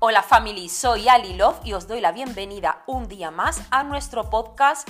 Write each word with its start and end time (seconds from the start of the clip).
Hola 0.00 0.22
family, 0.22 0.68
soy 0.68 1.08
Ali 1.08 1.34
Love 1.34 1.58
y 1.64 1.72
os 1.72 1.88
doy 1.88 2.00
la 2.00 2.12
bienvenida 2.12 2.84
un 2.86 3.08
día 3.08 3.32
más 3.32 3.62
a 3.72 3.82
nuestro 3.82 4.30
podcast 4.30 4.88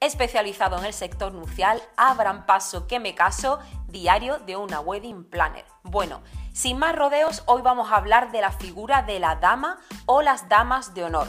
especializado 0.00 0.76
en 0.78 0.84
el 0.84 0.92
sector 0.92 1.32
nupcial 1.32 1.80
Abran 1.96 2.44
paso 2.44 2.88
que 2.88 2.98
me 2.98 3.14
caso, 3.14 3.60
diario 3.86 4.40
de 4.40 4.56
una 4.56 4.80
wedding 4.80 5.22
planner. 5.22 5.64
Bueno, 5.84 6.22
sin 6.52 6.76
más 6.76 6.96
rodeos, 6.96 7.44
hoy 7.46 7.62
vamos 7.62 7.92
a 7.92 7.98
hablar 7.98 8.32
de 8.32 8.40
la 8.40 8.50
figura 8.50 9.02
de 9.02 9.20
la 9.20 9.36
dama 9.36 9.78
o 10.06 10.22
las 10.22 10.48
damas 10.48 10.92
de 10.92 11.04
honor. 11.04 11.28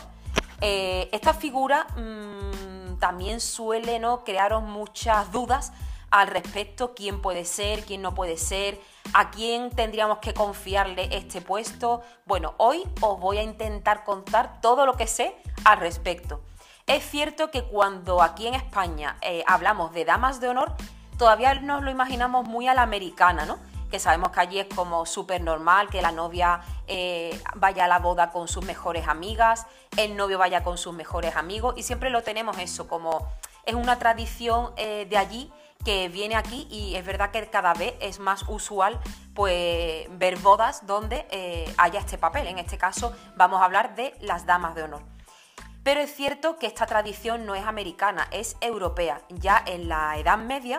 Eh, 0.61 1.07
esta 1.11 1.36
figura 1.36 1.86
mmm, 1.98 2.98
también 2.98 3.41
suele 3.41 4.00
¿no? 4.00 4.23
crearos 4.23 4.64
muchas 4.64 5.32
dudas 5.32 5.71
al 6.12 6.28
respecto, 6.28 6.94
quién 6.96 7.21
puede 7.21 7.46
ser, 7.46 7.83
quién 7.86 8.02
no 8.02 8.14
puede 8.14 8.38
ser, 8.38 8.79
a 9.14 9.32
quién 9.32 9.70
tendríamos 9.70 10.20
que 10.20 10.33
confiarle 10.33 11.10
este 11.11 11.42
puesto. 11.42 12.02
Bueno, 12.25 12.54
hoy 12.57 12.83
os 13.02 13.20
voy 13.20 13.38
a 13.38 13.43
intentar 13.43 14.04
contar 14.04 14.61
todo 14.61 14.86
lo 14.86 14.96
que 14.96 15.07
sé 15.07 15.36
al 15.66 15.80
respecto. 15.80 16.42
Es 16.88 17.07
cierto 17.07 17.52
que 17.52 17.64
cuando 17.64 18.21
aquí 18.21 18.47
en 18.47 18.56
España 18.56 19.18
eh, 19.21 19.43
hablamos 19.46 19.93
de 19.93 20.06
damas 20.06 20.39
de 20.39 20.50
honor, 20.50 20.74
todavía 21.18 21.54
nos 21.54 21.83
lo 21.83 21.92
imaginamos 21.92 22.47
muy 22.47 22.68
a 22.68 22.74
la 22.74 22.82
americana, 22.82 23.46
¿no? 23.46 23.60
Que 23.91 24.00
sabemos 24.00 24.32
que 24.32 24.39
allí 24.39 24.60
es 24.60 24.68
como 24.74 25.05
súper 25.05 25.41
normal 25.41 25.89
que 25.89 26.02
la 26.02 26.11
novia 26.11 26.61
eh, 26.88 27.39
vaya 27.55 27.86
a 27.86 27.88
la 27.88 28.00
boda 28.00 28.32
con 28.32 28.47
sus 28.47 28.66
mejores 28.66 29.07
amigas, 29.07 29.68
el 29.97 30.16
novio 30.16 30.38
vaya 30.38 30.64
con 30.64 30.78
sus 30.78 30.94
mejores 30.94 31.36
amigos 31.36 31.75
y 31.78 31.83
siempre 31.83 32.09
lo 32.09 32.23
tenemos 32.23 32.58
eso 32.58 32.88
como 32.88 33.28
es 33.66 33.75
una 33.75 34.00
tradición 34.00 34.72
eh, 34.78 35.05
de 35.09 35.17
allí 35.17 35.52
que 35.83 36.09
viene 36.09 36.36
aquí 36.36 36.67
y 36.69 36.95
es 36.95 37.06
verdad 37.06 37.31
que 37.31 37.50
cada 37.50 37.73
vez 37.73 37.95
es 38.02 38.19
más 38.19 38.44
usual 38.47 39.00
pues 39.33 40.08
ver 40.11 40.38
bodas 40.38 40.85
donde 40.85 41.25
eh, 41.31 41.73
haya 41.77 41.99
este 41.99 42.17
papel. 42.17 42.47
En 42.47 42.59
este 42.59 42.77
caso 42.77 43.16
vamos 43.35 43.61
a 43.61 43.66
hablar 43.66 43.95
de 43.95 44.13
las 44.19 44.45
damas 44.45 44.75
de 44.75 44.83
honor. 44.83 45.02
Pero 45.83 46.02
es 46.02 46.13
cierto 46.13 46.57
que 46.57 46.67
esta 46.67 46.85
tradición 46.85 47.45
no 47.45 47.55
es 47.55 47.66
americana, 47.66 48.27
es 48.31 48.57
europea. 48.59 49.22
Ya 49.30 49.63
en 49.66 49.88
la 49.88 50.17
Edad 50.17 50.38
Media 50.38 50.77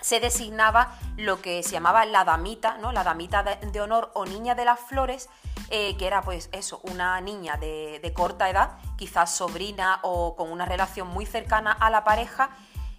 se 0.00 0.20
designaba 0.20 0.98
lo 1.16 1.40
que 1.40 1.62
se 1.62 1.70
llamaba 1.70 2.04
la 2.04 2.24
damita, 2.24 2.76
¿no? 2.78 2.92
La 2.92 3.04
damita 3.04 3.42
de, 3.42 3.80
honor 3.80 4.10
o 4.14 4.26
niña 4.26 4.54
de 4.54 4.66
las 4.66 4.78
flores, 4.78 5.30
eh, 5.70 5.96
que 5.96 6.06
era 6.06 6.20
pues 6.20 6.50
eso, 6.52 6.80
una 6.84 7.18
niña 7.22 7.56
de, 7.56 8.00
de 8.02 8.12
corta 8.12 8.50
edad, 8.50 8.76
quizás 8.98 9.34
sobrina 9.34 10.00
o 10.02 10.36
con 10.36 10.52
una 10.52 10.66
relación 10.66 11.08
muy 11.08 11.24
cercana 11.24 11.72
a 11.72 11.88
la 11.88 12.04
pareja, 12.04 12.50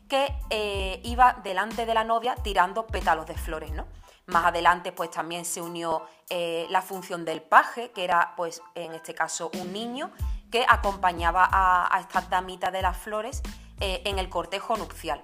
que 0.07 0.35
eh, 0.49 1.01
iba 1.03 1.37
delante 1.43 1.85
de 1.85 1.93
la 1.93 2.03
novia 2.03 2.35
tirando 2.35 2.85
pétalos 2.87 3.25
de 3.25 3.35
flores, 3.35 3.71
¿no? 3.71 3.87
Más 4.27 4.45
adelante, 4.45 4.91
pues 4.91 5.11
también 5.11 5.45
se 5.45 5.61
unió 5.61 6.03
eh, 6.29 6.65
la 6.69 6.81
función 6.81 7.25
del 7.25 7.41
paje, 7.41 7.91
que 7.91 8.03
era, 8.03 8.33
pues, 8.35 8.61
en 8.73 8.93
este 8.93 9.13
caso, 9.13 9.51
un 9.59 9.71
niño 9.71 10.11
que 10.51 10.65
acompañaba 10.67 11.47
a, 11.51 11.99
estas 11.99 12.29
damitas 12.29 12.71
de 12.71 12.81
las 12.81 12.97
flores 12.97 13.41
eh, 13.79 14.01
en 14.05 14.17
el 14.17 14.29
cortejo 14.29 14.77
nupcial. 14.77 15.23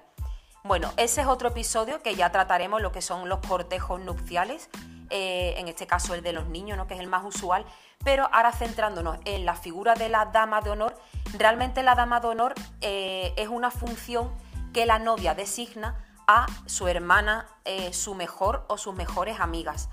Bueno, 0.62 0.92
ese 0.96 1.22
es 1.22 1.26
otro 1.26 1.48
episodio 1.48 2.00
que 2.00 2.14
ya 2.14 2.30
trataremos 2.30 2.80
lo 2.80 2.92
que 2.92 3.02
son 3.02 3.28
los 3.28 3.40
cortejos 3.40 4.00
nupciales, 4.00 4.68
en 5.14 5.68
este 5.68 5.86
caso 5.86 6.14
el 6.14 6.22
de 6.22 6.32
los 6.32 6.46
niños, 6.46 6.78
¿no? 6.78 6.86
que 6.86 6.94
es 6.94 7.00
el 7.00 7.06
más 7.06 7.22
usual, 7.22 7.66
pero 8.02 8.30
ahora 8.32 8.50
centrándonos 8.50 9.18
en 9.26 9.44
la 9.44 9.54
figura 9.54 9.94
de 9.94 10.08
la 10.08 10.24
dama 10.26 10.62
de 10.62 10.70
honor, 10.70 10.96
realmente 11.36 11.82
la 11.82 11.94
dama 11.94 12.20
de 12.20 12.28
honor 12.28 12.54
es 12.80 13.48
una 13.48 13.70
función 13.70 14.32
que 14.72 14.86
la 14.86 14.98
novia 14.98 15.34
designa 15.34 16.04
a 16.26 16.46
su 16.66 16.88
hermana, 16.88 17.46
eh, 17.64 17.92
su 17.92 18.14
mejor 18.14 18.64
o 18.68 18.78
sus 18.78 18.94
mejores 18.94 19.40
amigas. 19.40 19.88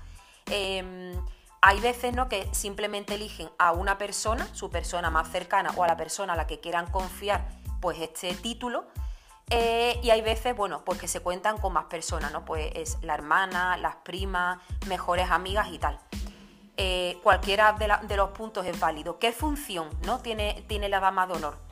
Em, 0.46 1.12
hay 1.60 1.80
veces 1.80 2.14
¿no? 2.14 2.28
que 2.28 2.48
simplemente 2.52 3.14
eligen 3.14 3.50
a 3.58 3.72
una 3.72 3.98
persona, 3.98 4.48
su 4.54 4.70
persona 4.70 5.10
más 5.10 5.30
cercana 5.30 5.70
o 5.76 5.84
a 5.84 5.86
la 5.86 5.96
persona 5.96 6.32
a 6.32 6.36
la 6.36 6.46
que 6.46 6.60
quieran 6.60 6.90
confiar 6.90 7.46
pues 7.80 7.98
este 8.00 8.34
título. 8.34 8.86
Eh, 9.50 9.98
y 10.02 10.10
hay 10.10 10.22
veces, 10.22 10.56
bueno, 10.56 10.84
pues 10.84 11.00
que 11.00 11.08
se 11.08 11.20
cuentan 11.20 11.58
con 11.58 11.72
más 11.72 11.86
personas, 11.86 12.30
¿no? 12.32 12.44
Pues 12.44 12.70
es 12.76 12.98
la 13.02 13.14
hermana, 13.14 13.76
las 13.76 13.96
primas, 13.96 14.58
mejores 14.86 15.28
amigas 15.30 15.68
y 15.72 15.78
tal. 15.78 15.98
Eh, 16.76 17.18
cualquiera 17.22 17.72
de, 17.72 18.16
los 18.16 18.30
puntos 18.30 18.64
es 18.64 18.78
válido. 18.78 19.18
¿Qué 19.18 19.32
función 19.32 19.90
¿no? 20.06 20.20
tiene, 20.20 20.64
tiene 20.68 20.88
la 20.88 21.00
dama 21.00 21.26
de 21.26 21.34
honor? 21.34 21.69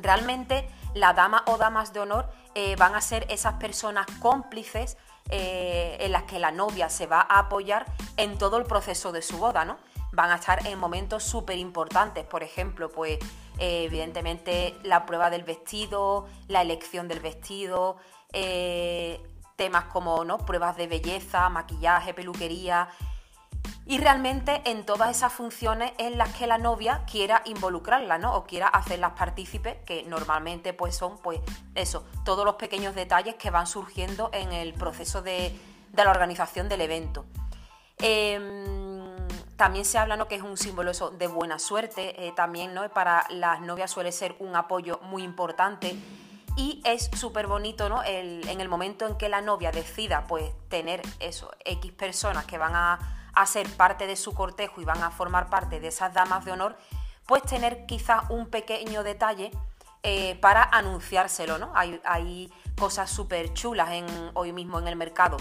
Realmente 0.00 0.68
la 0.94 1.12
dama 1.12 1.44
o 1.46 1.56
damas 1.56 1.92
de 1.92 2.00
honor 2.00 2.30
eh, 2.54 2.76
van 2.76 2.94
a 2.94 3.00
ser 3.00 3.26
esas 3.30 3.54
personas 3.54 4.06
cómplices 4.20 4.96
eh, 5.30 5.96
en 6.00 6.12
las 6.12 6.24
que 6.24 6.38
la 6.38 6.50
novia 6.50 6.88
se 6.88 7.06
va 7.06 7.20
a 7.20 7.40
apoyar 7.40 7.86
en 8.16 8.38
todo 8.38 8.58
el 8.58 8.64
proceso 8.64 9.12
de 9.12 9.22
su 9.22 9.38
boda, 9.38 9.64
¿no? 9.64 9.78
Van 10.12 10.30
a 10.30 10.34
estar 10.36 10.66
en 10.66 10.78
momentos 10.78 11.22
súper 11.22 11.56
importantes, 11.56 12.24
por 12.26 12.42
ejemplo, 12.42 12.90
pues 12.90 13.18
eh, 13.58 13.84
evidentemente 13.84 14.76
la 14.82 15.06
prueba 15.06 15.30
del 15.30 15.44
vestido, 15.44 16.28
la 16.48 16.60
elección 16.60 17.08
del 17.08 17.20
vestido, 17.20 17.96
temas 19.56 19.84
como 19.84 20.24
¿no? 20.24 20.38
pruebas 20.38 20.76
de 20.76 20.86
belleza, 20.86 21.48
maquillaje, 21.50 22.14
peluquería, 22.14 22.88
y 23.84 23.98
realmente 23.98 24.62
en 24.64 24.86
todas 24.86 25.10
esas 25.10 25.32
funciones 25.32 25.92
en 25.98 26.16
las 26.16 26.32
que 26.34 26.46
la 26.46 26.58
novia 26.58 27.02
quiera 27.10 27.42
involucrarla, 27.44 28.18
¿no? 28.18 28.36
O 28.36 28.44
quiera 28.44 28.68
hacerlas 28.68 29.12
partícipes, 29.12 29.76
que 29.84 30.04
normalmente 30.04 30.72
pues 30.72 30.96
son 30.96 31.18
pues 31.18 31.40
eso, 31.74 32.04
todos 32.24 32.44
los 32.44 32.54
pequeños 32.54 32.94
detalles 32.94 33.34
que 33.34 33.50
van 33.50 33.66
surgiendo 33.66 34.30
en 34.32 34.52
el 34.52 34.72
proceso 34.74 35.22
de, 35.22 35.52
la 35.94 36.10
organización 36.10 36.68
del 36.68 36.80
evento. 36.80 37.24
Em, 37.98 39.04
también 39.56 39.84
se 39.84 39.98
habla 39.98 40.16
¿no? 40.16 40.26
que 40.28 40.36
es 40.36 40.42
un 40.42 40.56
símbolo 40.56 40.92
de 40.92 41.26
buena 41.26 41.58
suerte, 41.58 42.26
eh, 42.26 42.32
también 42.34 42.74
¿no? 42.74 42.88
para 42.90 43.26
las 43.30 43.60
novias 43.60 43.90
suele 43.90 44.12
ser 44.12 44.34
un 44.38 44.56
apoyo 44.56 45.00
muy 45.02 45.22
importante 45.22 45.96
y 46.56 46.82
es 46.84 47.10
súper 47.14 47.46
bonito 47.46 47.88
¿no? 47.88 48.02
en 48.04 48.60
el 48.60 48.68
momento 48.68 49.06
en 49.06 49.16
que 49.16 49.28
la 49.28 49.40
novia 49.40 49.70
decida 49.70 50.26
pues 50.26 50.50
tener 50.68 51.02
eso, 51.20 51.50
X 51.64 51.92
personas 51.92 52.44
que 52.46 52.58
van 52.58 52.74
a 52.74 53.21
a 53.34 53.46
ser 53.46 53.68
parte 53.76 54.06
de 54.06 54.16
su 54.16 54.34
cortejo 54.34 54.80
y 54.80 54.84
van 54.84 55.02
a 55.02 55.10
formar 55.10 55.48
parte 55.48 55.80
de 55.80 55.88
esas 55.88 56.12
damas 56.12 56.44
de 56.44 56.52
honor, 56.52 56.76
pues 57.26 57.42
tener 57.42 57.86
quizá 57.86 58.24
un 58.28 58.48
pequeño 58.48 59.02
detalle 59.02 59.50
eh, 60.04 60.36
para 60.40 60.64
anunciárselo, 60.64 61.58
¿no? 61.58 61.72
Hay, 61.74 62.52
cosas 62.76 63.10
súper 63.10 63.52
chulas 63.52 63.90
en, 63.90 64.06
hoy 64.34 64.52
mismo 64.52 64.78
en 64.80 64.88
el 64.88 64.96
mercado. 64.96 65.36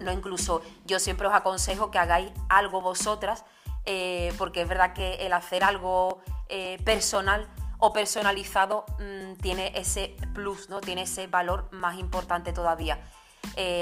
No, 0.00 0.12
incluso 0.12 0.60
yo 0.84 0.98
siempre 0.98 1.26
os 1.26 1.32
aconsejo 1.32 1.90
que 1.90 1.98
hagáis 1.98 2.30
algo 2.50 2.82
vosotras, 2.82 3.44
eh, 3.86 4.34
porque 4.36 4.62
es 4.62 4.68
verdad 4.68 4.92
que 4.92 5.14
el 5.26 5.32
hacer 5.32 5.64
algo 5.64 6.20
eh, 6.48 6.78
personal 6.84 7.48
o 7.78 7.92
personalizado 7.94 8.84
mm, 8.98 9.40
tiene 9.40 9.72
ese 9.74 10.14
plus, 10.34 10.68
¿no? 10.68 10.82
Tiene 10.82 11.02
ese 11.02 11.26
valor 11.26 11.68
más 11.72 11.98
importante 11.98 12.52
todavía. 12.52 13.00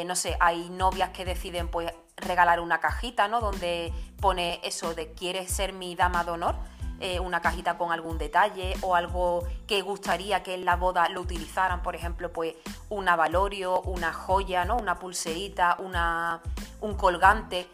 no 0.06 0.14
sé, 0.14 0.36
hay 0.38 0.70
novias 0.70 1.10
que 1.10 1.24
deciden 1.24 1.68
pues 1.68 1.92
regalar 2.20 2.60
una 2.60 2.78
cajita, 2.78 3.28
¿no? 3.28 3.40
Donde 3.40 3.92
pone 4.20 4.60
eso 4.62 4.94
de 4.94 5.12
quieres 5.12 5.50
ser 5.52 5.72
mi 5.72 5.94
dama 5.94 6.24
de 6.24 6.30
honor, 6.30 6.56
eh, 7.02 7.18
una 7.18 7.40
cajita 7.40 7.78
con 7.78 7.92
algún 7.92 8.18
detalle 8.18 8.76
o 8.82 8.94
algo 8.94 9.42
que 9.66 9.80
gustaría 9.80 10.42
que 10.42 10.52
en 10.52 10.66
la 10.66 10.76
boda 10.76 11.08
lo 11.08 11.22
utilizaran, 11.22 11.82
por 11.82 11.96
ejemplo, 11.96 12.30
pues 12.30 12.54
un 12.90 13.08
avalorio, 13.08 13.80
una 13.82 14.12
joya, 14.12 14.66
¿no? 14.66 14.76
Una 14.76 14.98
pulserita, 14.98 15.76
una, 15.78 16.42
un 16.82 16.94
colgante. 16.96 17.66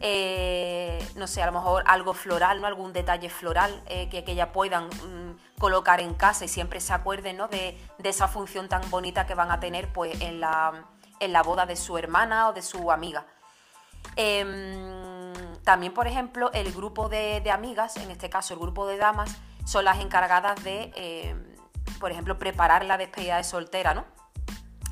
Eh, 0.00 0.98
no 1.14 1.28
sé, 1.28 1.40
a 1.44 1.46
lo 1.46 1.52
mejor 1.52 1.84
algo 1.86 2.12
floral, 2.12 2.60
¿no? 2.60 2.66
Algún 2.66 2.92
detalle 2.92 3.30
floral 3.30 3.80
eh, 3.86 4.08
que, 4.08 4.24
que, 4.24 4.46
puedan 4.46 4.88
mm, 4.88 5.60
colocar 5.60 6.00
en 6.00 6.14
casa 6.14 6.44
y 6.44 6.48
siempre 6.48 6.80
se 6.80 6.92
acuerden, 6.92 7.36
¿no? 7.36 7.46
De, 7.46 7.78
de, 7.98 8.08
esa 8.08 8.26
función 8.26 8.68
tan 8.68 8.90
bonita 8.90 9.26
que 9.26 9.36
van 9.36 9.52
a 9.52 9.60
tener, 9.60 9.92
pues, 9.92 10.20
en 10.20 10.40
la, 10.40 10.86
en 11.20 11.32
la 11.32 11.44
boda 11.44 11.66
de 11.66 11.76
su 11.76 11.96
hermana 11.98 12.48
o 12.48 12.52
de 12.52 12.62
su 12.62 12.90
amiga. 12.90 13.24
Em, 14.16 15.32
también, 15.64 15.94
por 15.94 16.06
ejemplo, 16.06 16.50
el 16.52 16.72
grupo 16.72 17.08
de, 17.08 17.42
amigas, 17.50 17.96
en 17.96 18.10
este 18.10 18.28
caso 18.28 18.54
el 18.54 18.60
grupo 18.60 18.86
de 18.86 18.96
damas, 18.96 19.36
son 19.64 19.84
las 19.84 20.00
encargadas 20.00 20.62
de, 20.64 20.92
em, 20.96 21.44
por 22.00 22.10
ejemplo, 22.10 22.38
preparar 22.38 22.84
la 22.84 22.98
despedida 22.98 23.36
de 23.36 23.44
soltera, 23.44 23.94
¿no? 23.94 24.04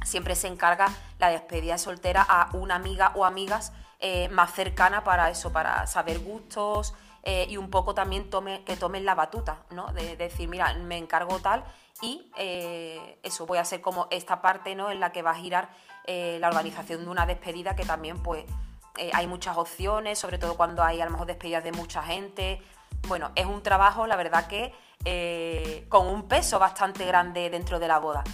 Siempre 0.05 0.35
se 0.35 0.49
encarga 0.49 0.89
la 1.19 1.29
despedida 1.29 1.73
de 1.75 1.79
soltera 1.79 2.23
a 2.23 2.51
una 2.55 2.77
amiga 2.77 3.13
o 3.15 3.25
amigas 3.25 3.73
eh, 4.03 4.31
más 4.31 4.55
cercana 4.55 5.05
para 5.05 5.29
eso, 5.29 5.53
para 5.53 5.87
saber 5.87 6.21
gustos 6.21 6.95
eh, 7.23 7.47
y 7.51 7.59
un 7.59 7.69
poco 7.69 7.95
también 7.95 8.31
tome, 8.31 8.65
que 8.65 8.75
tomen 8.75 9.05
la 9.05 9.15
batuta, 9.15 9.59
¿no? 9.71 9.93
De, 9.93 10.17
decir, 10.17 10.49
mira, 10.49 10.73
me 10.73 10.97
encargo 10.97 11.39
tal 11.41 11.65
y 12.01 12.33
eh, 12.39 13.19
eso, 13.23 13.45
voy 13.45 13.59
a 13.59 13.61
hacer 13.61 13.83
como 13.83 14.07
esta 14.11 14.41
parte, 14.41 14.75
¿no? 14.75 14.91
En 14.91 15.01
la 15.01 15.13
que 15.13 15.21
va 15.21 15.33
a 15.33 15.35
girar 15.35 15.69
la 16.07 16.49
organización 16.49 17.05
de 17.05 17.09
una 17.11 17.25
despedida 17.25 17.77
que 17.77 17.85
también, 17.85 18.21
pues, 18.21 18.45
eh, 18.97 19.11
hay 19.15 19.27
muchas 19.27 19.57
opciones, 19.57 20.19
sobre 20.19 20.39
todo 20.39 20.57
cuando 20.57 20.83
hay 20.83 21.01
a 21.01 21.05
lo 21.05 21.11
mejor 21.11 21.27
despedidas 21.27 21.65
de 21.65 21.73
mucha 21.73 22.03
gente. 22.03 22.61
Bueno, 23.09 23.31
es 23.35 23.47
un 23.47 23.63
trabajo, 23.63 24.07
la 24.07 24.17
verdad 24.17 24.47
que 24.47 24.75
eh, 25.05 25.87
con 25.89 26.07
un 26.07 26.29
peso 26.29 26.59
bastante 26.59 27.05
grande 27.07 27.51
dentro 27.51 27.79
de 27.79 27.89
la 27.89 27.99
boda. 27.99 28.25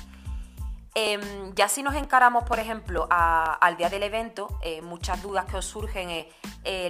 Em, 0.95 1.55
ya 1.55 1.69
si 1.69 1.83
nos 1.83 1.95
encaramos, 1.95 2.45
por 2.45 2.59
ejemplo, 2.59 3.07
al 3.11 3.77
día 3.77 3.91
del 3.91 4.03
evento, 4.03 4.59
eh, 4.63 4.81
muchas 4.81 5.23
dudas 5.23 5.45
que 5.45 5.59
os 5.59 5.67
surgen 5.67 6.09
es, 6.11 6.27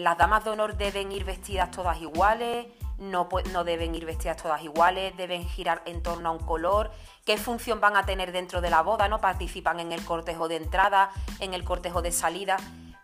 ¿las 0.00 0.16
damas 0.16 0.44
de 0.44 0.50
honor 0.50 0.76
deben 0.76 1.10
ir 1.10 1.24
vestidas 1.24 1.70
todas 1.72 2.00
iguales? 2.00 2.66
No, 2.98 3.28
no 3.52 3.64
deben 3.64 3.94
ir 3.94 4.06
vestidas 4.06 4.36
todas 4.38 4.62
iguales, 4.62 5.14
deben 5.16 5.44
girar 5.44 5.82
en 5.84 6.02
torno 6.02 6.30
a 6.30 6.32
un 6.32 6.38
color, 6.38 6.92
qué 7.26 7.36
función 7.36 7.80
van 7.80 7.96
a 7.96 8.06
tener 8.06 8.32
dentro 8.32 8.60
de 8.60 8.70
la 8.70 8.80
boda, 8.80 9.08
¿no? 9.08 9.20
Participan 9.20 9.80
en 9.80 9.92
el 9.92 10.02
cortejo 10.04 10.48
de 10.48 10.56
entrada, 10.56 11.10
en 11.40 11.52
el 11.52 11.64
cortejo 11.64 12.00
de 12.00 12.12
salida. 12.12 12.56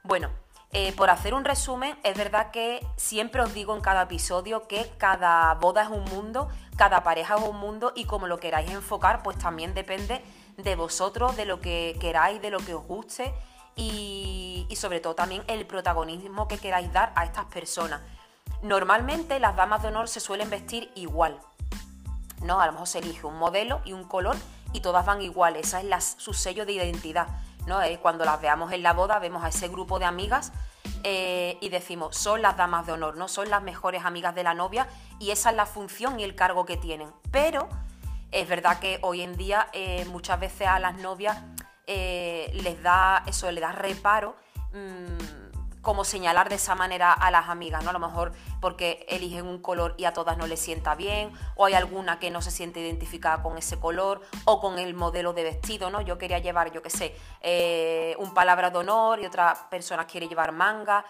Bueno, 0.05 0.31
eh, 0.75 0.95
por 0.95 1.11
hacer 1.11 1.35
un 1.35 1.45
resumen, 1.45 1.99
es 2.03 2.17
verdad 2.17 2.51
que 2.51 2.85
siempre 2.97 3.43
os 3.43 3.53
digo 3.53 3.77
en 3.77 3.83
cada 3.83 4.03
episodio 4.03 4.67
que 4.67 4.91
cada 4.97 5.53
boda 5.55 5.83
es 5.83 5.91
un 5.91 6.05
mundo, 6.05 6.49
cada 6.77 7.03
pareja 7.03 7.37
es 7.37 7.43
un 7.43 7.59
mundo 7.59 7.93
y 7.95 8.07
como 8.07 8.27
lo 8.27 8.41
queráis 8.41 8.71
enfocar, 8.71 9.23
pues 9.23 9.37
también 9.37 9.75
depende 9.75 10.25
de 10.57 10.75
vosotros, 10.75 11.37
de 11.37 11.45
lo 11.45 11.61
que 11.61 11.99
queráis, 12.01 12.41
de 12.41 12.51
lo 12.51 12.59
que 12.59 12.73
os 12.73 12.87
guste 12.87 13.35
y, 13.77 14.67
sobre 14.75 15.01
todo 15.01 15.15
también 15.15 15.43
el 15.47 15.67
protagonismo 15.67 16.49
que 16.49 16.57
queráis 16.57 16.91
dar 16.91 17.13
a 17.17 17.25
estas 17.25 17.45
personas. 17.47 18.01
Normalmente 18.63 19.39
las 19.41 19.57
damas 19.57 19.83
de 19.83 19.89
honor 19.89 20.09
se 20.09 20.21
suelen 20.21 20.49
vestir 20.49 20.91
igual, 20.95 21.39
¿no? 22.43 22.63
A 22.63 22.67
lo 22.67 22.73
mejor 22.73 22.89
se 22.89 23.01
elige 23.01 23.27
un 23.27 23.39
modelo 23.39 23.83
y 23.85 23.93
un 23.93 24.05
color 24.05 24.37
y 24.73 24.81
todas 24.81 25.05
van 25.05 25.21
igual, 25.21 25.57
esa 25.57 25.83
es 25.83 26.15
su 26.17 26.33
sello 26.33 26.65
de 26.65 26.73
identidad, 26.73 27.29
¿no? 27.67 27.82
Eh, 27.82 27.99
cuando 28.00 28.25
las 28.25 28.41
veamos 28.41 28.73
en 28.73 28.82
la 28.82 28.93
boda 28.93 29.19
vemos 29.19 29.44
a 29.44 29.49
ese 29.49 29.69
grupo 29.69 29.99
de 29.99 30.05
amigas 30.05 30.53
eh, 31.05 31.59
y 31.61 31.69
decimos, 31.69 32.17
son 32.17 32.43
las 32.43 32.56
damas 32.56 32.87
de 32.87 32.93
honor, 32.93 33.17
¿no? 33.17 33.29
Son 33.29 33.50
las 33.50 33.62
mejores 33.62 34.05
amigas 34.05 34.35
de 34.35 34.44
la 34.44 34.55
novia 34.55 34.88
y 35.19 35.31
esa 35.31 35.50
es 35.50 35.56
la 35.56 35.67
función 35.67 36.20
y 36.20 36.25
el 36.25 36.35
cargo 36.35 36.64
que 36.64 36.76
tienen. 36.76 37.11
Pero 37.31 37.69
es 38.31 38.49
verdad 38.49 38.79
que 38.79 38.99
hoy 39.03 39.23
en 39.23 39.37
día 39.37 39.69
eh, 39.73 40.05
muchas 40.06 40.38
veces 40.41 40.69
a 40.69 40.79
las 40.79 40.97
novias 40.97 41.38
les 41.87 42.82
da 42.82 43.23
eso, 43.26 43.50
le 43.50 43.61
da 43.61 43.73
reparo. 43.73 44.35
Mm, 44.73 45.42
como 45.82 46.05
señalar 46.05 46.49
de 46.49 46.55
esa 46.55 46.75
manera 46.75 47.12
a 47.12 47.31
las 47.31 47.49
amigas, 47.49 47.82
¿no? 47.82 47.90
A 47.90 47.93
lo 47.93 47.99
mejor 47.99 48.32
porque 48.61 49.05
eligen 49.08 49.46
un 49.46 49.61
color 49.61 49.94
y 49.99 50.05
a 50.05 50.12
todas 50.12 50.38
no 50.38 50.46
les 50.46 50.61
sienta 50.61 50.94
bien, 50.94 51.32
o 51.56 51.67
hay 51.67 51.75
alguna 51.75 52.19
que 52.19 52.31
no 52.31 52.40
se 52.40 52.50
siente 52.50 52.81
identificada 52.81 53.43
con 53.43 53.58
ese 53.58 53.79
color, 53.79 54.23
o 54.44 54.61
con 54.61 54.79
el 54.79 54.94
modelo 54.94 55.32
de 55.32 55.43
vestido, 55.43 55.90
¿no? 55.90 56.00
Yo 56.00 56.19
quería 56.19 56.38
llevar, 56.38 56.73
yo 56.73 56.82
qué 56.82 56.90
sé, 56.90 57.17
eh, 57.40 58.14
un 58.19 58.32
palabra 58.32 58.70
de 58.70 58.79
honor 58.79 59.20
y 59.20 59.26
otra 59.26 59.69
persona 59.69 60.06
quiere 60.06 60.29
llevar 60.29 60.52
manga. 60.52 61.05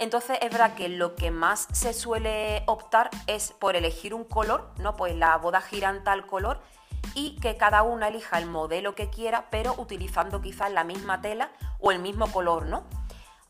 Entonces 0.00 0.38
es 0.40 0.50
verdad 0.50 0.74
que 0.74 0.88
lo 0.88 1.14
que 1.14 1.30
más 1.30 1.66
se 1.72 1.92
suele 1.92 2.62
optar 2.66 3.10
es 3.26 3.52
por 3.52 3.76
elegir 3.76 4.14
un 4.14 4.24
color, 4.24 4.70
¿no? 4.78 4.96
Pues 4.96 5.14
la 5.14 5.36
boda 5.36 5.60
gira 5.60 5.90
en 5.90 6.04
tal 6.04 6.26
color 6.26 6.60
y 7.14 7.36
que 7.40 7.56
cada 7.56 7.82
una 7.82 8.08
elija 8.08 8.38
el 8.38 8.46
modelo 8.46 8.94
que 8.94 9.10
quiera, 9.10 9.46
pero 9.50 9.74
utilizando 9.78 10.40
quizás 10.40 10.70
la 10.70 10.84
misma 10.84 11.20
tela 11.20 11.50
o 11.80 11.90
el 11.90 11.98
mismo 11.98 12.30
color, 12.30 12.66
¿no? 12.66 12.84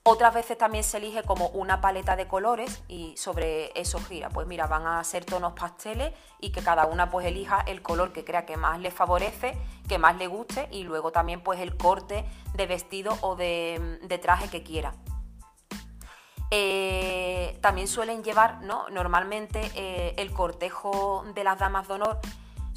Otras 0.03 0.33
veces 0.33 0.57
también 0.57 0.85
se 0.85 0.97
elige 0.97 1.23
como 1.23 1.49
una 1.49 1.81
paleta 1.81 2.17
de 2.17 2.27
colores 2.27 2.83
y 2.89 3.15
sobre 3.17 3.79
eso 3.79 3.99
gira. 3.99 4.31
Pues 4.31 4.47
mira, 4.47 4.67
van 4.67 4.87
a 4.87 5.05
ser 5.05 5.25
tonos 5.25 5.53
pasteles 5.53 6.15
y 6.41 6.51
que 6.51 6.63
cada 6.63 6.87
una 6.87 7.11
pues 7.11 7.27
elija 7.27 7.61
el 7.67 7.83
color 7.83 8.13
que 8.13 8.25
crea 8.25 8.47
que 8.47 8.57
más 8.57 8.81
le 8.81 8.91
favorece, 8.91 9.59
que 9.87 9.99
más 9.99 10.17
le 10.17 10.27
guste 10.27 10.69
y 10.71 10.85
luego 10.85 11.13
también 11.13 11.43
pues 11.43 11.61
el 11.61 11.77
corte 11.77 12.25
de 12.55 12.67
vestido 12.67 13.19
o 13.21 13.37
de, 13.37 14.19
traje 14.23 14.49
que 14.49 14.63
quiera. 14.63 14.95
Eh, 16.51 17.59
también 17.61 17.89
suelen 17.89 18.25
llevar, 18.25 18.63
¿no? 18.63 18.89
Normalmente 18.89 19.71
eh, 19.75 20.15
el 20.17 20.33
cortejo 20.33 21.25
de 21.35 21.45
las 21.45 21.59
damas 21.59 21.87
de 21.87 21.95
honor 21.95 22.21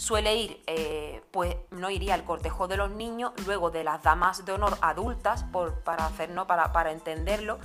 suele 0.02 0.36
ir, 0.36 0.64
eh, 0.66 1.22
pues 1.30 1.56
no 1.70 1.92
iría 1.92 2.16
el 2.16 2.24
cortejo 2.24 2.68
de 2.68 2.76
los 2.76 2.90
niños, 2.90 3.34
luego 3.46 3.70
de 3.70 3.84
las 3.84 4.02
damas 4.02 4.46
de 4.46 4.52
honor 4.52 4.78
adultas, 4.82 5.44
por, 5.44 5.84
para 5.84 6.08
hacer, 6.08 6.34
para, 6.48 6.92
entenderlo, 6.92 7.60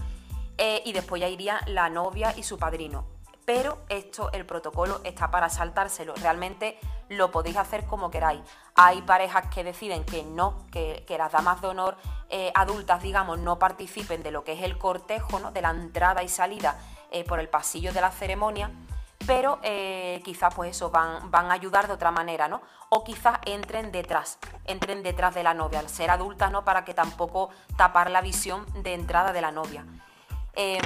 y 0.84 0.92
después 0.92 1.20
ya 1.20 1.28
iría 1.28 1.60
la 1.66 1.88
novia 1.88 2.34
y 2.36 2.42
su 2.42 2.58
padrino 2.58 3.16
pero 3.46 3.78
esto, 3.88 4.30
el 4.32 4.44
protocolo 4.44 5.00
está 5.04 5.30
para 5.30 5.48
saltárselo. 5.48 6.14
Realmente 6.16 6.78
lo 7.08 7.30
podéis 7.30 7.56
hacer 7.56 7.86
como 7.86 8.10
queráis. 8.10 8.40
Hay 8.74 9.00
parejas 9.02 9.46
que 9.54 9.64
deciden 9.64 10.04
que 10.04 10.24
no, 10.24 10.66
que, 10.72 11.06
las 11.16 11.32
damas 11.32 11.62
de 11.62 11.68
honor 11.68 11.96
eh, 12.28 12.50
adultas, 12.54 13.02
digamos, 13.02 13.38
no 13.38 13.58
participen 13.58 14.22
de 14.24 14.32
lo 14.32 14.42
que 14.42 14.52
es 14.54 14.62
el 14.62 14.76
cortejo, 14.76 15.38
¿no? 15.38 15.52
de 15.52 15.62
la 15.62 15.70
entrada 15.70 16.24
y 16.24 16.28
salida 16.28 16.76
eh, 17.12 17.24
por 17.24 17.38
el 17.38 17.48
pasillo 17.48 17.92
de 17.92 18.00
la 18.00 18.10
ceremonia, 18.10 18.72
pero 19.26 19.58
eh, 19.62 20.20
quizás 20.24 20.54
pues 20.54 20.70
eso 20.70 20.90
van, 20.90 21.30
van 21.30 21.50
a 21.50 21.54
ayudar 21.54 21.86
de 21.88 21.94
otra 21.94 22.10
manera, 22.10 22.48
¿no? 22.48 22.62
O 22.88 23.04
quizás 23.04 23.38
entren 23.44 23.90
detrás, 23.90 24.38
entren 24.64 25.02
detrás 25.02 25.34
de 25.34 25.42
la 25.42 25.54
novia, 25.54 25.80
al 25.80 25.88
ser 25.88 26.10
adultas, 26.10 26.52
¿no? 26.52 26.64
Para 26.64 26.84
que 26.84 26.94
tampoco 26.94 27.50
tapar 27.76 28.10
la 28.10 28.20
visión 28.20 28.64
de 28.82 28.94
entrada 28.94 29.32
de 29.32 29.40
la 29.40 29.50
novia. 29.50 29.84
Em, 30.54 30.80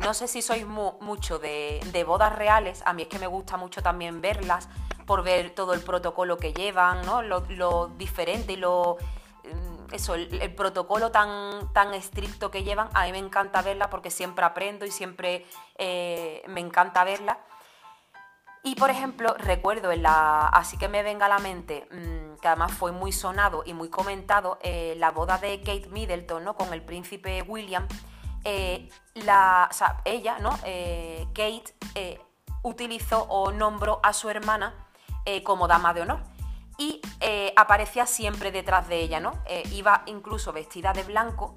no 0.00 0.14
sé 0.14 0.26
si 0.26 0.42
sois 0.42 0.66
mucho 0.66 1.38
de, 1.38 2.04
bodas 2.06 2.34
reales, 2.34 2.82
a 2.84 2.92
mí 2.92 3.02
es 3.02 3.08
que 3.08 3.18
me 3.18 3.28
gusta 3.28 3.56
mucho 3.56 3.82
también 3.82 4.20
verlas, 4.20 4.68
por 5.06 5.22
ver 5.22 5.50
todo 5.50 5.74
el 5.74 5.80
protocolo 5.80 6.38
que 6.38 6.52
llevan, 6.52 7.04
¿no? 7.04 7.22
lo, 7.22 7.88
diferente 7.98 8.54
y 8.54 8.56
lo, 8.56 8.96
eso, 9.92 10.14
el, 10.14 10.54
protocolo 10.54 11.10
tan, 11.10 11.72
tan 11.72 11.94
estricto 11.94 12.50
que 12.50 12.64
llevan, 12.64 12.88
a 12.94 13.04
mí 13.04 13.12
me 13.12 13.18
encanta 13.18 13.62
verla 13.62 13.90
porque 13.90 14.10
siempre 14.10 14.44
aprendo 14.44 14.84
y 14.84 14.90
siempre 14.90 15.46
eh, 15.76 16.42
me 16.48 16.60
encanta 16.60 17.04
verla. 17.04 17.38
Y 18.64 18.76
por 18.76 18.90
ejemplo, 18.90 19.34
recuerdo 19.38 19.90
en 19.90 20.02
la. 20.02 20.46
Así 20.48 20.78
que 20.78 20.88
me 20.88 21.02
venga 21.02 21.26
a 21.26 21.28
la 21.28 21.38
mente, 21.38 21.88
mm, 21.90 22.40
que 22.40 22.48
además 22.48 22.72
fue 22.72 22.92
muy 22.92 23.10
sonado 23.10 23.62
y 23.66 23.74
muy 23.74 23.90
comentado, 23.90 24.58
eh, 24.62 24.94
la 24.98 25.10
boda 25.10 25.38
de 25.38 25.58
Kate 25.58 25.88
Middleton. 25.90 26.44
Con 26.54 26.72
el 26.72 26.82
príncipe 26.82 27.42
William. 27.42 27.86
Eh, 28.44 28.88
la, 29.14 29.68
ella, 30.04 30.38
¿no? 30.38 30.50
Kate, 30.50 31.74
utilizó 32.62 33.22
o 33.28 33.52
nombró 33.52 34.00
a 34.02 34.12
su 34.12 34.30
hermana 34.30 34.74
como 35.44 35.68
dama 35.68 35.94
de 35.94 36.02
honor 36.02 36.31
y 36.82 37.00
aparecía 37.56 38.06
siempre 38.06 38.50
detrás 38.50 38.88
de 38.88 39.00
ella, 39.00 39.20
¿no? 39.20 39.32
iba 39.70 40.02
incluso 40.06 40.52
vestida 40.52 40.92
de 40.92 41.02
blanco 41.02 41.54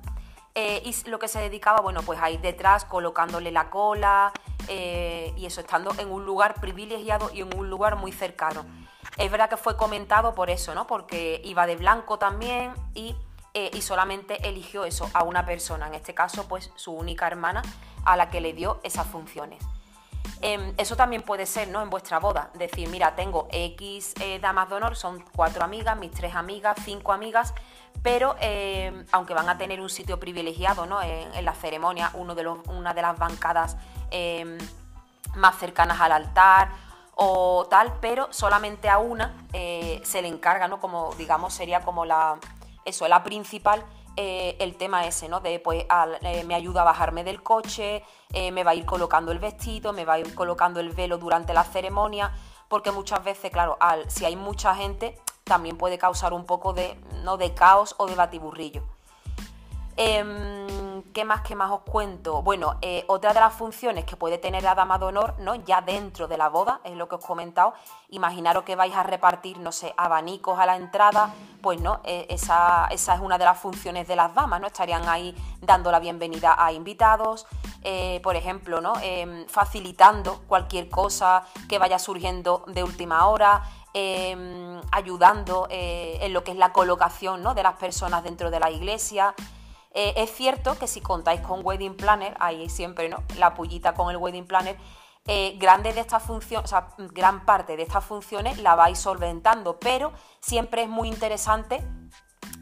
y 0.56 0.96
lo 1.10 1.20
que 1.20 1.28
se 1.28 1.40
dedicaba, 1.40 1.82
bueno, 1.82 2.02
pues 2.04 2.20
ahí 2.22 2.38
detrás 2.38 2.86
colocándole 2.86 3.52
la 3.52 3.70
cola 3.70 4.32
y 4.68 5.46
eso, 5.46 5.62
estando 5.62 5.92
en 5.98 6.12
un 6.12 6.26
lugar 6.26 6.60
privilegiado 6.62 7.32
y 7.34 7.42
en 7.42 7.58
un 7.58 7.70
lugar 7.70 7.96
muy 7.96 8.12
cercano. 8.12 8.66
Es 9.18 9.32
verdad 9.32 9.50
que 9.50 9.58
fue 9.58 9.78
comentado 9.78 10.36
por 10.36 10.50
eso, 10.50 10.76
¿no? 10.76 10.88
Porque 10.88 11.42
iba 11.44 11.66
de 11.68 11.76
blanco 11.76 12.20
también 12.20 12.74
y 12.94 13.16
eh, 13.58 13.72
y 13.74 13.82
solamente 13.82 14.46
eligió 14.46 14.84
eso 14.84 15.10
a 15.14 15.24
una 15.24 15.46
persona, 15.46 15.88
en 15.88 15.94
este 15.94 16.14
caso 16.14 16.46
pues 16.46 16.72
su 16.76 16.92
única 16.92 17.26
hermana 17.26 17.62
a 18.04 18.18
la 18.18 18.30
que 18.30 18.42
le 18.42 18.52
dio 18.52 18.82
esas 18.84 19.08
funciones. 19.08 19.64
Em, 20.42 20.74
eso 20.78 20.96
también 20.96 21.22
puede 21.22 21.46
ser 21.46 21.68
¿no? 21.68 21.82
en 21.82 21.90
vuestra 21.90 22.20
boda, 22.20 22.50
decir, 22.54 22.90
mira, 22.90 23.16
tengo 23.16 23.48
X 23.52 24.14
eh, 24.20 24.40
damas 24.40 24.70
de 24.70 24.76
honor, 24.76 24.96
son 24.96 25.24
cuatro 25.36 25.64
amigas, 25.64 25.98
mis 25.98 26.12
tres 26.12 26.36
amigas, 26.36 26.78
cinco 26.84 27.14
amigas, 27.14 27.54
pero 28.04 28.36
em, 28.40 29.06
aunque 29.12 29.34
van 29.34 29.50
a 29.50 29.58
tener 29.58 29.82
un 29.82 29.90
sitio 29.90 30.20
privilegiado 30.20 30.86
¿no? 30.86 31.02
en, 31.02 31.44
la 31.44 31.54
ceremonia, 31.54 32.12
uno 32.14 32.36
de 32.36 32.44
los, 32.44 32.60
una 32.68 32.94
de 32.94 33.02
las 33.02 33.18
bancadas 33.18 33.78
em, 34.12 34.58
más 35.36 35.58
cercanas 35.58 36.00
al 36.00 36.12
altar 36.12 36.70
o 37.16 37.66
tal, 37.70 37.94
pero 38.02 38.28
solamente 38.32 38.90
a 38.90 38.98
una 38.98 39.34
eh, 39.54 40.02
se 40.04 40.22
le 40.22 40.28
encarga, 40.28 40.68
¿no? 40.68 40.80
como 40.80 41.14
digamos 41.16 41.54
sería 41.54 41.82
como 41.82 42.06
la, 42.06 42.38
eso, 42.84 43.08
la 43.08 43.24
principal, 43.24 43.84
eh, 44.18 44.56
el 44.60 44.78
tema 44.78 45.06
ese, 45.06 45.28
¿no? 45.28 45.42
De 45.42 45.60
pues 45.60 45.86
eh, 46.22 46.44
me 46.46 46.56
ayuda 46.56 46.82
a 46.82 46.84
bajarme 46.86 47.26
del 47.26 47.44
coche, 47.44 48.02
eh, 48.32 48.52
me 48.52 48.64
va 48.64 48.72
a 48.72 48.76
ir 48.76 48.86
colocando 48.86 49.34
el 49.34 49.40
vestido, 49.40 49.92
me 49.92 50.06
va 50.06 50.14
a 50.14 50.20
ir 50.20 50.34
colocando 50.34 50.80
el 50.80 50.92
velo 50.92 51.18
durante 51.18 51.54
la 51.54 51.66
ceremonia, 51.66 52.32
porque 52.70 52.92
muchas 52.92 53.24
veces, 53.26 53.52
claro, 53.52 53.76
al, 53.82 54.10
si 54.10 54.24
hay 54.24 54.38
mucha 54.38 54.74
gente, 54.74 55.20
también 55.44 55.78
puede 55.78 55.98
causar 55.98 56.32
un 56.32 56.46
poco 56.46 56.72
de, 56.72 56.98
¿no? 57.24 57.36
de 57.36 57.54
caos 57.54 57.94
o 57.98 58.08
de 58.08 58.16
batiburrillo. 58.16 58.84
Em, 59.98 61.04
¿Qué 61.14 61.24
más, 61.24 61.42
qué 61.42 61.56
más 61.56 61.72
os 61.72 61.82
cuento? 61.82 62.42
Bueno, 62.42 62.80
otra 63.08 63.34
de 63.34 63.40
las 63.40 63.54
funciones 63.54 64.06
que 64.06 64.18
puede 64.18 64.38
tener 64.38 64.64
la 64.64 64.76
dama 64.76 64.98
de 64.98 65.06
honor, 65.06 65.36
¿no? 65.40 65.56
Ya 65.56 65.82
dentro 65.82 66.28
de 66.28 66.38
la 66.38 66.50
boda, 66.50 66.82
es 66.84 66.96
lo 66.96 67.08
que 67.08 67.16
os 67.16 67.24
he 67.24 67.28
comentado. 67.28 67.74
Imaginaros 68.10 68.64
que 68.64 68.76
vais 68.76 68.94
a 68.94 69.04
repartir, 69.04 69.58
no 69.58 69.72
sé, 69.72 69.94
abanicos 69.96 70.60
a 70.60 70.66
la 70.66 70.76
entrada, 70.76 71.34
pues 71.66 71.82
no, 71.82 72.00
eh, 72.04 72.28
esa, 72.30 72.88
es 72.92 73.10
una 73.20 73.40
de 73.40 73.44
las 73.44 73.58
funciones 73.58 74.08
de 74.08 74.16
las 74.16 74.36
damas, 74.36 74.62
¿no? 74.62 74.68
Estarían 74.68 75.10
ahí 75.10 75.36
dando 75.62 75.90
la 75.90 76.00
bienvenida 76.00 76.56
a 76.64 76.72
invitados, 76.72 77.48
eh, 77.82 78.20
por 78.22 78.36
ejemplo, 78.36 78.82
¿no? 78.82 78.94
Em, 79.02 79.48
facilitando 79.48 80.44
cualquier 80.48 80.90
cosa 80.90 81.42
que 81.68 81.80
vaya 81.80 81.98
surgiendo 81.98 82.66
de 82.68 82.84
última 82.84 83.26
hora, 83.26 83.64
em, 83.96 84.80
ayudando 84.92 85.66
en 85.72 86.34
lo 86.34 86.44
que 86.44 86.52
es 86.52 86.58
la 86.58 86.72
colocación 86.72 87.42
¿no? 87.42 87.56
de 87.56 87.64
las 87.64 87.78
personas 87.78 88.24
dentro 88.24 88.52
de 88.52 88.60
la 88.60 88.70
iglesia. 88.70 89.34
Eh, 89.96 90.14
es 90.18 90.30
cierto 90.36 90.78
que 90.78 90.88
si 90.88 91.02
contáis 91.02 91.42
con 91.42 91.66
Wedding 91.66 91.98
Planner, 91.98 92.38
ahí 92.40 92.70
siempre, 92.70 93.10
¿no? 93.10 93.24
La 93.40 93.56
pullita 93.56 93.96
con 93.96 94.12
el 94.12 94.18
Wedding 94.18 94.46
Planner, 94.46 94.78
eh, 95.28 95.58
de 95.58 96.00
estas 96.00 96.24
funciones, 96.24 96.66
o 96.66 96.68
sea, 96.68 96.88
gran 96.98 97.46
parte 97.46 97.76
de 97.76 97.84
estas 97.84 98.06
funciones 98.06 98.60
la 98.60 98.76
vais 98.76 98.98
solventando, 98.98 99.80
pero 99.80 100.14
siempre 100.40 100.84
es 100.84 100.90
muy 100.90 101.08
interesante 101.08 101.84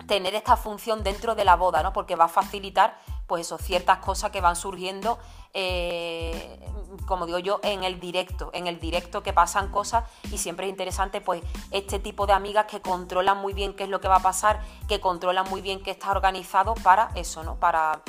tener 0.07 0.35
esta 0.35 0.55
función 0.55 1.03
dentro 1.03 1.35
de 1.35 1.45
la 1.45 1.55
boda, 1.55 1.83
¿no? 1.83 1.93
Porque 1.93 2.15
va 2.15 2.25
a 2.25 2.29
facilitar, 2.29 2.97
pues 3.27 3.47
eso, 3.47 3.57
ciertas 3.57 3.99
cosas 3.99 4.31
que 4.31 4.41
van 4.41 4.55
surgiendo, 4.55 5.19
eh, 5.53 6.59
como 7.05 7.25
digo 7.25 7.39
yo, 7.39 7.59
en 7.63 7.83
el 7.83 7.99
directo, 7.99 8.49
en 8.53 8.67
el 8.67 8.79
directo 8.79 9.23
que 9.23 9.33
pasan 9.33 9.69
cosas 9.69 10.05
y 10.31 10.37
siempre 10.37 10.65
es 10.65 10.69
interesante, 10.69 11.21
pues, 11.21 11.41
este 11.71 11.99
tipo 11.99 12.25
de 12.27 12.33
amigas 12.33 12.65
que 12.65 12.81
controlan 12.81 13.37
muy 13.37 13.53
bien 13.53 13.73
qué 13.75 13.83
es 13.83 13.89
lo 13.89 13.99
que 13.99 14.07
va 14.07 14.17
a 14.17 14.21
pasar, 14.21 14.61
que 14.87 14.99
controlan 14.99 15.49
muy 15.49 15.61
bien 15.61 15.81
qué 15.83 15.91
está 15.91 16.11
organizado 16.11 16.75
para 16.75 17.09
eso, 17.15 17.43
¿no? 17.43 17.55
Para 17.55 18.01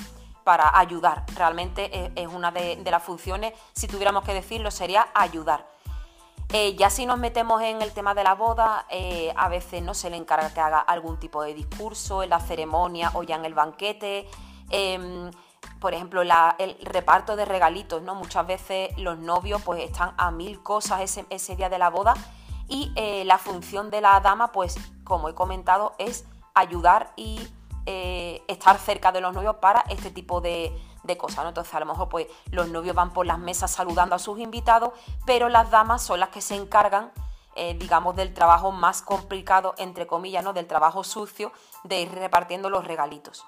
para 0.44 0.78
ayudar. 0.78 1.24
Realmente 1.34 2.12
es, 2.14 2.28
una 2.28 2.50
de, 2.50 2.82
las 2.84 3.02
funciones, 3.02 3.54
si 3.72 3.86
tuviéramos 3.88 4.24
que 4.24 4.34
decirlo, 4.34 4.70
sería 4.70 5.08
ayudar. 5.14 5.66
Eh, 6.52 6.76
ya 6.76 6.90
si 6.90 7.06
nos 7.06 7.18
metemos 7.18 7.62
en 7.62 7.82
el 7.82 7.92
tema 7.92 8.14
de 8.14 8.22
la 8.22 8.34
boda, 8.34 8.86
eh, 8.90 9.32
a 9.36 9.48
veces 9.48 9.82
no 9.82 9.94
se 9.94 10.10
le 10.10 10.16
encarga 10.16 10.52
que 10.52 10.60
haga 10.60 10.78
algún 10.78 11.18
tipo 11.18 11.42
de 11.42 11.54
discurso 11.54 12.22
en 12.22 12.30
la 12.30 12.38
ceremonia 12.38 13.10
o 13.14 13.22
ya 13.22 13.36
en 13.36 13.44
el 13.44 13.54
banquete. 13.54 14.28
Em, 14.70 15.30
por 15.80 15.94
ejemplo, 15.94 16.22
el 16.22 16.76
reparto 16.82 17.36
de 17.36 17.44
regalitos, 17.44 18.02
¿no? 18.02 18.14
Muchas 18.14 18.46
veces 18.46 18.96
los 18.98 19.18
novios 19.18 19.62
pues 19.62 19.82
están 19.82 20.14
a 20.16 20.30
mil 20.30 20.62
cosas 20.62 21.00
ese, 21.00 21.26
ese 21.30 21.56
día 21.56 21.68
de 21.68 21.78
la 21.78 21.90
boda 21.90 22.14
y 22.68 22.92
eh, 22.96 23.24
la 23.24 23.38
función 23.38 23.90
de 23.90 24.00
la 24.00 24.20
dama, 24.20 24.52
pues 24.52 24.76
como 25.04 25.28
he 25.28 25.34
comentado, 25.34 25.94
es 25.98 26.24
ayudar 26.54 27.12
y 27.16 27.40
eh, 27.86 28.42
estar 28.48 28.78
cerca 28.78 29.12
de 29.12 29.20
los 29.20 29.34
novios 29.34 29.56
para 29.56 29.84
este 29.90 30.10
tipo 30.10 30.40
de, 30.40 30.72
cosas. 31.18 31.44
Entonces, 31.46 31.74
a 31.74 31.80
lo 31.80 31.86
mejor 31.86 32.08
pues, 32.08 32.28
los 32.50 32.68
novios 32.68 32.96
van 32.96 33.12
por 33.12 33.26
las 33.26 33.38
mesas 33.38 33.70
saludando 33.70 34.14
a 34.14 34.18
sus 34.18 34.38
invitados, 34.38 34.92
pero 35.26 35.50
las 35.50 35.70
damas 35.70 36.02
son 36.02 36.18
las 36.18 36.30
que 36.30 36.40
se 36.40 36.54
encargan, 36.54 37.12
eh, 37.56 37.76
digamos, 37.78 38.16
del 38.16 38.32
trabajo 38.32 38.72
más 38.72 39.02
complicado, 39.02 39.74
entre 39.76 40.06
comillas, 40.06 40.42
¿no? 40.42 40.54
del 40.54 40.66
trabajo 40.66 41.04
sucio, 41.04 41.52
de 41.82 42.00
ir 42.00 42.10
repartiendo 42.10 42.70
los 42.70 42.86
regalitos. 42.86 43.44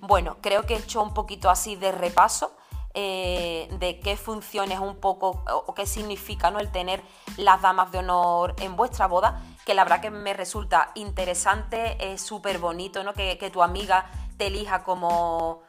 Bueno, 0.00 0.38
creo 0.40 0.62
que 0.62 0.74
he 0.74 0.78
hecho 0.78 1.02
un 1.02 1.12
poquito 1.12 1.50
así 1.50 1.76
de 1.76 1.92
repaso. 1.92 2.52
Eh, 2.98 3.68
de 3.78 4.00
qué 4.00 4.16
funciones 4.16 4.78
un 4.78 4.96
poco 4.96 5.44
o 5.66 5.74
qué 5.74 5.84
significa 5.84 6.50
¿no? 6.50 6.60
el 6.60 6.72
tener 6.72 7.02
las 7.36 7.60
damas 7.60 7.92
de 7.92 7.98
honor 7.98 8.54
en 8.58 8.74
vuestra 8.74 9.06
boda 9.06 9.42
que 9.66 9.74
la 9.74 9.82
verdad 9.82 10.00
que 10.00 10.12
me 10.12 10.32
resulta 10.32 10.92
interesante, 10.94 11.96
es 12.12 12.22
súper 12.22 12.58
bonito, 12.60 13.02
¿no? 13.02 13.14
Que, 13.14 13.50
tu 13.52 13.64
amiga 13.64 14.06
te 14.36 14.46
elija 14.46 14.84
como, 14.84 15.62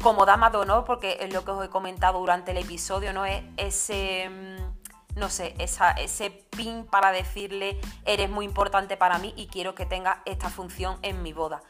como 0.00 0.24
dama 0.26 0.50
de 0.50 0.58
honor, 0.58 0.84
porque 0.84 1.18
es 1.20 1.34
lo 1.34 1.44
que 1.44 1.50
os 1.50 1.64
he 1.64 1.68
comentado 1.68 2.20
durante 2.20 2.52
el 2.52 2.58
episodio, 2.58 3.12
¿no? 3.12 3.26
Es 3.26 3.42
ese, 3.56 4.30
mm, 4.30 5.18
no 5.18 5.28
sé, 5.28 5.56
ese 5.58 6.30
pin 6.56 6.86
para 6.86 7.10
decirle, 7.10 7.80
eres 8.04 8.30
muy 8.30 8.44
importante 8.44 8.96
para 8.96 9.18
mí 9.18 9.34
y 9.36 9.48
quiero 9.48 9.74
que 9.74 9.86
tenga 9.86 10.22
esta 10.24 10.48
función 10.48 10.96
en 11.02 11.24
mi 11.24 11.32
boda. 11.32 11.62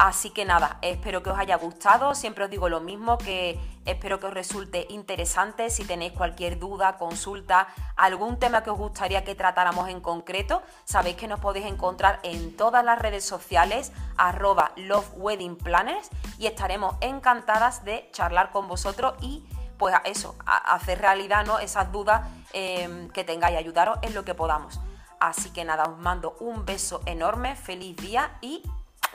Así 0.00 0.30
que 0.30 0.46
nada, 0.46 0.78
espero 0.80 1.22
que 1.22 1.28
os 1.28 1.38
haya 1.38 1.56
gustado. 1.56 2.14
Siempre 2.14 2.44
os 2.44 2.50
digo 2.50 2.70
lo 2.70 2.80
mismo, 2.80 3.18
que 3.18 3.60
espero 3.84 4.18
que 4.18 4.28
os 4.28 4.32
resulte 4.32 4.86
interesante. 4.88 5.68
Si 5.68 5.84
tenéis 5.84 6.14
cualquier 6.14 6.58
duda, 6.58 6.96
consulta, 6.96 7.68
algún 7.96 8.38
tema 8.38 8.62
que 8.62 8.70
os 8.70 8.78
gustaría 8.78 9.24
que 9.24 9.34
tratáramos 9.34 9.90
en 9.90 10.00
concreto, 10.00 10.62
sabéis 10.86 11.16
que 11.16 11.28
nos 11.28 11.38
podéis 11.38 11.66
encontrar 11.66 12.18
en 12.22 12.56
todas 12.56 12.82
las 12.82 12.98
redes 12.98 13.26
sociales, 13.26 13.92
arroba 14.16 14.72
Love 14.76 15.10
Wedding 15.16 15.56
Planners, 15.56 16.08
y 16.38 16.46
estaremos 16.46 16.96
encantadas 17.02 17.84
de 17.84 18.08
charlar 18.10 18.52
con 18.52 18.68
vosotros 18.68 19.16
y 19.20 19.44
pues 19.76 19.94
eso, 20.06 20.34
hacer 20.46 20.98
realidad 20.98 21.44
¿no? 21.44 21.58
esas 21.58 21.92
dudas 21.92 22.26
em, 22.54 23.10
que 23.10 23.22
tengáis, 23.22 23.58
ayudaros 23.58 23.98
en 24.00 24.14
lo 24.14 24.24
que 24.24 24.34
podamos. 24.34 24.80
Así 25.18 25.50
que 25.50 25.66
nada, 25.66 25.84
os 25.84 25.98
mando 25.98 26.38
un 26.40 26.64
beso 26.64 27.02
enorme, 27.04 27.54
feliz 27.54 27.94
día 27.98 28.38
y 28.40 28.62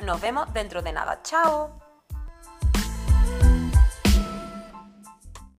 nos 0.02 0.22
vemos 0.22 0.52
dentro 0.54 0.82
de 0.82 0.92
nada. 0.92 1.22
¡Chao! 1.24 1.85